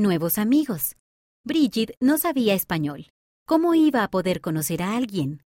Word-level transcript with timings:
nuevos 0.00 0.38
amigos. 0.38 0.96
Bridget 1.44 1.94
no 2.00 2.18
sabía 2.18 2.54
español. 2.54 3.06
¿Cómo 3.46 3.74
iba 3.74 4.02
a 4.02 4.10
poder 4.10 4.40
conocer 4.40 4.82
a 4.82 4.96
alguien? 4.96 5.42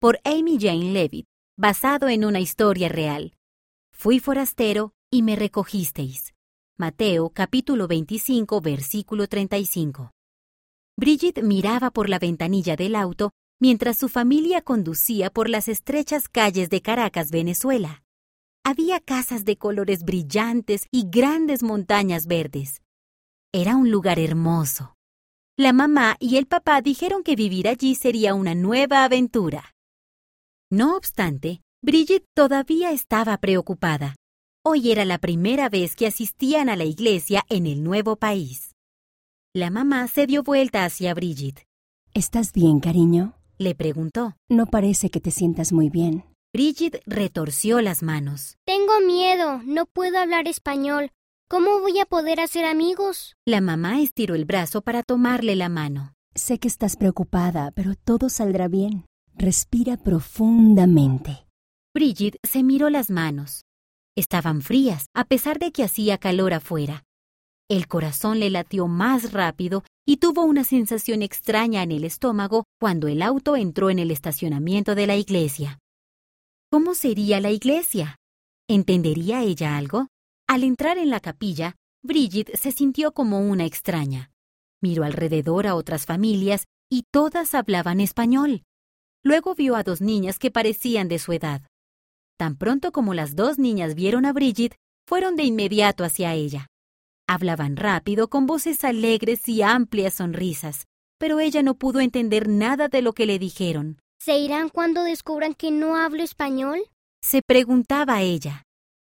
Por 0.00 0.20
Amy 0.24 0.58
Jane 0.60 0.92
Levitt, 0.92 1.26
basado 1.56 2.08
en 2.08 2.24
una 2.24 2.40
historia 2.40 2.88
real. 2.88 3.34
Fui 3.92 4.20
forastero 4.20 4.92
y 5.10 5.22
me 5.22 5.36
recogisteis. 5.36 6.34
Mateo 6.78 7.30
capítulo 7.30 7.88
25 7.88 8.60
versículo 8.60 9.26
35. 9.26 10.12
Bridget 10.96 11.42
miraba 11.42 11.90
por 11.90 12.08
la 12.08 12.18
ventanilla 12.18 12.76
del 12.76 12.94
auto 12.94 13.32
mientras 13.58 13.96
su 13.96 14.08
familia 14.08 14.60
conducía 14.62 15.30
por 15.30 15.48
las 15.48 15.68
estrechas 15.68 16.28
calles 16.28 16.68
de 16.68 16.82
Caracas, 16.82 17.30
Venezuela. 17.30 18.02
Había 18.64 19.00
casas 19.00 19.44
de 19.44 19.56
colores 19.56 20.02
brillantes 20.02 20.86
y 20.90 21.08
grandes 21.08 21.62
montañas 21.62 22.26
verdes. 22.26 22.82
Era 23.58 23.74
un 23.74 23.90
lugar 23.90 24.18
hermoso. 24.18 24.96
La 25.58 25.72
mamá 25.72 26.16
y 26.20 26.36
el 26.36 26.46
papá 26.46 26.82
dijeron 26.82 27.22
que 27.22 27.36
vivir 27.36 27.68
allí 27.68 27.94
sería 27.94 28.34
una 28.34 28.54
nueva 28.54 29.02
aventura. 29.02 29.74
No 30.70 30.94
obstante, 30.94 31.62
Bridget 31.82 32.26
todavía 32.34 32.90
estaba 32.90 33.38
preocupada. 33.38 34.14
Hoy 34.62 34.92
era 34.92 35.06
la 35.06 35.16
primera 35.16 35.70
vez 35.70 35.96
que 35.96 36.06
asistían 36.06 36.68
a 36.68 36.76
la 36.76 36.84
iglesia 36.84 37.46
en 37.48 37.64
el 37.64 37.82
nuevo 37.82 38.16
país. 38.16 38.74
La 39.54 39.70
mamá 39.70 40.06
se 40.06 40.26
dio 40.26 40.42
vuelta 40.42 40.84
hacia 40.84 41.14
Bridget. 41.14 41.64
¿Estás 42.12 42.52
bien, 42.52 42.78
cariño? 42.78 43.38
Le 43.56 43.74
preguntó. 43.74 44.36
No 44.50 44.66
parece 44.66 45.08
que 45.08 45.22
te 45.22 45.30
sientas 45.30 45.72
muy 45.72 45.88
bien. 45.88 46.26
Bridget 46.52 47.00
retorció 47.06 47.80
las 47.80 48.02
manos. 48.02 48.58
Tengo 48.66 49.00
miedo, 49.00 49.62
no 49.64 49.86
puedo 49.86 50.18
hablar 50.18 50.46
español. 50.46 51.10
¿Cómo 51.48 51.78
voy 51.78 52.00
a 52.00 52.06
poder 52.06 52.40
hacer 52.40 52.64
amigos? 52.64 53.36
La 53.46 53.60
mamá 53.60 54.00
estiró 54.00 54.34
el 54.34 54.46
brazo 54.46 54.82
para 54.82 55.04
tomarle 55.04 55.54
la 55.54 55.68
mano. 55.68 56.12
Sé 56.34 56.58
que 56.58 56.66
estás 56.66 56.96
preocupada, 56.96 57.70
pero 57.70 57.94
todo 57.94 58.30
saldrá 58.30 58.66
bien. 58.66 59.06
Respira 59.32 59.96
profundamente. 59.96 61.46
Bridget 61.94 62.36
se 62.42 62.64
miró 62.64 62.90
las 62.90 63.10
manos. 63.10 63.62
Estaban 64.16 64.60
frías, 64.60 65.06
a 65.14 65.22
pesar 65.22 65.60
de 65.60 65.70
que 65.70 65.84
hacía 65.84 66.18
calor 66.18 66.52
afuera. 66.52 67.04
El 67.68 67.86
corazón 67.86 68.40
le 68.40 68.50
latió 68.50 68.88
más 68.88 69.32
rápido 69.32 69.84
y 70.04 70.16
tuvo 70.16 70.42
una 70.42 70.64
sensación 70.64 71.22
extraña 71.22 71.84
en 71.84 71.92
el 71.92 72.02
estómago 72.02 72.64
cuando 72.80 73.06
el 73.06 73.22
auto 73.22 73.54
entró 73.54 73.88
en 73.90 74.00
el 74.00 74.10
estacionamiento 74.10 74.96
de 74.96 75.06
la 75.06 75.14
iglesia. 75.14 75.78
¿Cómo 76.72 76.94
sería 76.94 77.40
la 77.40 77.52
iglesia? 77.52 78.16
¿Entendería 78.68 79.44
ella 79.44 79.76
algo? 79.76 80.08
Al 80.48 80.62
entrar 80.62 80.98
en 80.98 81.10
la 81.10 81.20
capilla, 81.20 81.76
Bridget 82.02 82.56
se 82.56 82.70
sintió 82.70 83.12
como 83.12 83.40
una 83.40 83.64
extraña. 83.64 84.30
Miró 84.80 85.04
alrededor 85.04 85.66
a 85.66 85.74
otras 85.74 86.06
familias 86.06 86.66
y 86.88 87.04
todas 87.10 87.54
hablaban 87.54 88.00
español. 88.00 88.62
Luego 89.24 89.54
vio 89.56 89.74
a 89.74 89.82
dos 89.82 90.00
niñas 90.00 90.38
que 90.38 90.52
parecían 90.52 91.08
de 91.08 91.18
su 91.18 91.32
edad. 91.32 91.62
Tan 92.38 92.56
pronto 92.56 92.92
como 92.92 93.12
las 93.12 93.34
dos 93.34 93.58
niñas 93.58 93.94
vieron 93.94 94.24
a 94.24 94.32
Bridget, 94.32 94.76
fueron 95.08 95.34
de 95.34 95.42
inmediato 95.42 96.04
hacia 96.04 96.34
ella. 96.34 96.68
Hablaban 97.26 97.76
rápido, 97.76 98.28
con 98.28 98.46
voces 98.46 98.84
alegres 98.84 99.48
y 99.48 99.62
amplias 99.62 100.14
sonrisas, 100.14 100.84
pero 101.18 101.40
ella 101.40 101.62
no 101.62 101.74
pudo 101.74 101.98
entender 101.98 102.48
nada 102.48 102.86
de 102.88 103.02
lo 103.02 103.14
que 103.14 103.26
le 103.26 103.40
dijeron. 103.40 103.98
¿Se 104.20 104.38
irán 104.38 104.68
cuando 104.68 105.02
descubran 105.02 105.54
que 105.54 105.72
no 105.72 105.96
hablo 105.96 106.22
español? 106.22 106.80
Se 107.20 107.40
preguntaba 107.42 108.22
ella. 108.22 108.65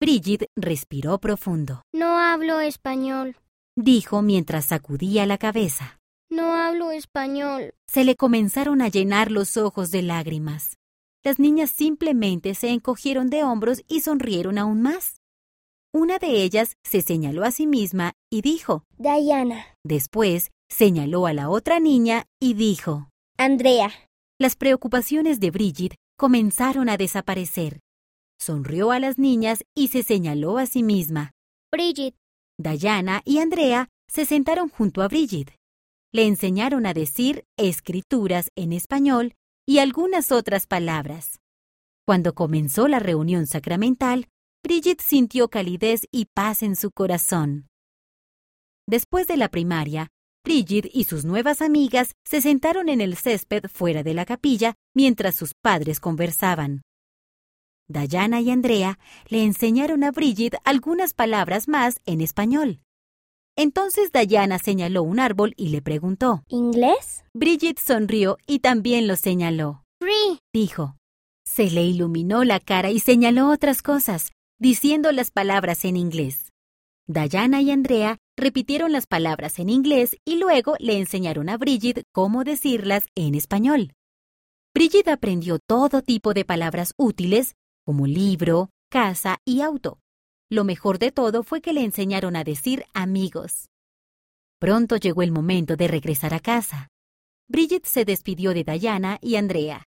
Bridget 0.00 0.46
respiró 0.56 1.18
profundo. 1.18 1.82
No 1.92 2.18
hablo 2.18 2.60
español, 2.60 3.36
dijo 3.76 4.22
mientras 4.22 4.66
sacudía 4.66 5.26
la 5.26 5.38
cabeza. 5.38 5.98
No 6.30 6.54
hablo 6.54 6.92
español. 6.92 7.74
Se 7.88 8.04
le 8.04 8.14
comenzaron 8.14 8.80
a 8.80 8.88
llenar 8.88 9.32
los 9.32 9.56
ojos 9.56 9.90
de 9.90 10.02
lágrimas. 10.02 10.76
Las 11.24 11.40
niñas 11.40 11.70
simplemente 11.70 12.54
se 12.54 12.68
encogieron 12.68 13.28
de 13.28 13.42
hombros 13.42 13.82
y 13.88 14.02
sonrieron 14.02 14.56
aún 14.56 14.82
más. 14.82 15.20
Una 15.92 16.18
de 16.18 16.44
ellas 16.44 16.76
se 16.84 17.02
señaló 17.02 17.44
a 17.44 17.50
sí 17.50 17.66
misma 17.66 18.12
y 18.30 18.42
dijo, 18.42 18.84
Diana. 18.98 19.66
Después 19.84 20.52
señaló 20.68 21.26
a 21.26 21.32
la 21.32 21.48
otra 21.48 21.80
niña 21.80 22.26
y 22.40 22.54
dijo, 22.54 23.08
Andrea. 23.36 23.90
Las 24.38 24.54
preocupaciones 24.54 25.40
de 25.40 25.50
Bridget 25.50 25.94
comenzaron 26.16 26.88
a 26.88 26.96
desaparecer. 26.96 27.80
Sonrió 28.40 28.92
a 28.92 29.00
las 29.00 29.18
niñas 29.18 29.64
y 29.74 29.88
se 29.88 30.02
señaló 30.02 30.58
a 30.58 30.66
sí 30.66 30.82
misma. 30.82 31.32
Bridget. 31.72 32.14
Diana 32.58 33.22
y 33.24 33.38
Andrea 33.38 33.88
se 34.08 34.24
sentaron 34.24 34.68
junto 34.68 35.02
a 35.02 35.08
Bridget. 35.08 35.54
Le 36.12 36.26
enseñaron 36.26 36.86
a 36.86 36.94
decir 36.94 37.44
escrituras 37.56 38.50
en 38.56 38.72
español 38.72 39.34
y 39.66 39.78
algunas 39.78 40.32
otras 40.32 40.66
palabras. 40.66 41.40
Cuando 42.06 42.34
comenzó 42.34 42.88
la 42.88 43.00
reunión 43.00 43.46
sacramental, 43.46 44.28
Bridget 44.64 45.00
sintió 45.00 45.48
calidez 45.48 46.06
y 46.10 46.26
paz 46.34 46.62
en 46.62 46.74
su 46.74 46.90
corazón. 46.90 47.68
Después 48.88 49.26
de 49.26 49.36
la 49.36 49.50
primaria, 49.50 50.08
Bridget 50.44 50.88
y 50.92 51.04
sus 51.04 51.26
nuevas 51.26 51.60
amigas 51.60 52.14
se 52.24 52.40
sentaron 52.40 52.88
en 52.88 53.02
el 53.02 53.16
césped 53.16 53.64
fuera 53.68 54.02
de 54.02 54.14
la 54.14 54.24
capilla 54.24 54.74
mientras 54.94 55.34
sus 55.34 55.52
padres 55.54 56.00
conversaban. 56.00 56.80
Diana 57.88 58.40
y 58.40 58.50
Andrea 58.50 58.98
le 59.28 59.42
enseñaron 59.44 60.04
a 60.04 60.10
Bridget 60.10 60.56
algunas 60.64 61.14
palabras 61.14 61.68
más 61.68 62.00
en 62.04 62.20
español. 62.20 62.80
Entonces 63.56 64.12
Diana 64.12 64.58
señaló 64.58 65.02
un 65.02 65.18
árbol 65.18 65.54
y 65.56 65.70
le 65.70 65.82
preguntó, 65.82 66.44
¿Inglés? 66.48 67.24
Bridget 67.34 67.78
sonrió 67.78 68.36
y 68.46 68.60
también 68.60 69.08
lo 69.08 69.16
señaló. 69.16 69.84
Free, 70.00 70.38
dijo. 70.52 70.96
Se 71.44 71.70
le 71.70 71.82
iluminó 71.82 72.44
la 72.44 72.60
cara 72.60 72.90
y 72.90 73.00
señaló 73.00 73.50
otras 73.50 73.82
cosas, 73.82 74.32
diciendo 74.60 75.10
las 75.10 75.30
palabras 75.30 75.84
en 75.84 75.96
inglés. 75.96 76.52
Diana 77.08 77.62
y 77.62 77.70
Andrea 77.70 78.18
repitieron 78.36 78.92
las 78.92 79.06
palabras 79.06 79.58
en 79.58 79.70
inglés 79.70 80.16
y 80.26 80.36
luego 80.36 80.76
le 80.78 80.98
enseñaron 80.98 81.48
a 81.48 81.56
Bridget 81.56 82.04
cómo 82.12 82.44
decirlas 82.44 83.04
en 83.14 83.34
español. 83.34 83.94
Bridget 84.74 85.08
aprendió 85.08 85.58
todo 85.58 86.02
tipo 86.02 86.34
de 86.34 86.44
palabras 86.44 86.92
útiles, 86.96 87.56
como 87.88 88.06
libro, 88.06 88.68
casa 88.90 89.38
y 89.46 89.62
auto. 89.62 89.98
Lo 90.50 90.62
mejor 90.62 90.98
de 90.98 91.10
todo 91.10 91.42
fue 91.42 91.62
que 91.62 91.72
le 91.72 91.82
enseñaron 91.82 92.36
a 92.36 92.44
decir 92.44 92.84
amigos. 92.92 93.70
Pronto 94.60 94.96
llegó 94.96 95.22
el 95.22 95.32
momento 95.32 95.74
de 95.74 95.88
regresar 95.88 96.34
a 96.34 96.40
casa. 96.40 96.88
Bridget 97.48 97.86
se 97.86 98.04
despidió 98.04 98.52
de 98.52 98.64
Diana 98.64 99.16
y 99.22 99.36
Andrea. 99.36 99.84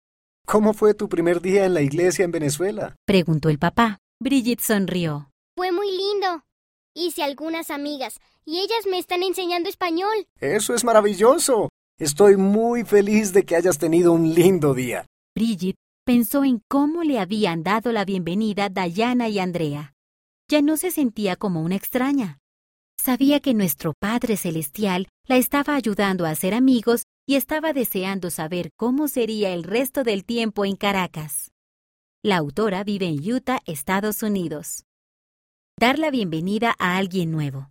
¿Cómo 0.46 0.74
fue 0.74 0.94
tu 0.94 1.08
primer 1.08 1.40
día 1.40 1.64
en 1.64 1.74
la 1.74 1.82
iglesia 1.82 2.24
en 2.24 2.30
Venezuela? 2.30 2.94
preguntó 3.04 3.48
el 3.48 3.58
papá. 3.58 3.98
Bridget 4.20 4.60
sonrió. 4.60 5.32
Fue 5.56 5.72
muy 5.72 5.90
lindo. 5.90 6.44
Hice 6.94 7.24
algunas 7.24 7.68
amigas 7.68 8.20
y 8.44 8.60
ellas 8.60 8.86
me 8.88 9.00
están 9.00 9.24
enseñando 9.24 9.68
español. 9.68 10.28
Eso 10.38 10.72
es 10.72 10.84
maravilloso. 10.84 11.68
Estoy 11.98 12.36
muy 12.36 12.84
feliz 12.84 13.32
de 13.32 13.42
que 13.42 13.56
hayas 13.56 13.78
tenido 13.78 14.12
un 14.12 14.32
lindo 14.34 14.72
día. 14.72 15.04
Bridget 15.34 15.74
pensó 16.08 16.42
en 16.42 16.62
cómo 16.68 17.02
le 17.02 17.18
habían 17.18 17.62
dado 17.62 17.92
la 17.92 18.06
bienvenida 18.06 18.70
Diana 18.70 19.28
y 19.28 19.38
Andrea. 19.38 19.92
Ya 20.50 20.62
no 20.62 20.78
se 20.78 20.90
sentía 20.90 21.36
como 21.36 21.60
una 21.60 21.76
extraña. 21.76 22.38
Sabía 22.96 23.40
que 23.40 23.52
nuestro 23.52 23.92
Padre 23.92 24.38
Celestial 24.38 25.08
la 25.26 25.36
estaba 25.36 25.74
ayudando 25.74 26.24
a 26.24 26.30
hacer 26.30 26.54
amigos 26.54 27.02
y 27.26 27.34
estaba 27.34 27.74
deseando 27.74 28.30
saber 28.30 28.70
cómo 28.74 29.06
sería 29.06 29.52
el 29.52 29.64
resto 29.64 30.02
del 30.02 30.24
tiempo 30.24 30.64
en 30.64 30.76
Caracas. 30.76 31.50
La 32.22 32.38
autora 32.38 32.84
vive 32.84 33.04
en 33.04 33.30
Utah, 33.30 33.60
Estados 33.66 34.22
Unidos. 34.22 34.84
Dar 35.78 35.98
la 35.98 36.10
bienvenida 36.10 36.74
a 36.78 36.96
alguien 36.96 37.30
nuevo. 37.30 37.68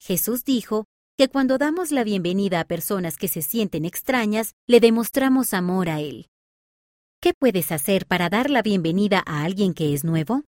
Jesús 0.00 0.44
dijo 0.44 0.84
que 1.18 1.26
cuando 1.26 1.58
damos 1.58 1.90
la 1.90 2.04
bienvenida 2.04 2.60
a 2.60 2.64
personas 2.66 3.16
que 3.16 3.26
se 3.26 3.42
sienten 3.42 3.84
extrañas, 3.84 4.54
le 4.68 4.78
demostramos 4.78 5.52
amor 5.54 5.88
a 5.88 5.98
Él. 5.98 6.29
¿Qué 7.22 7.34
puedes 7.34 7.70
hacer 7.70 8.06
para 8.06 8.30
dar 8.30 8.48
la 8.48 8.62
bienvenida 8.62 9.22
a 9.26 9.44
alguien 9.44 9.74
que 9.74 9.92
es 9.92 10.04
nuevo? 10.04 10.44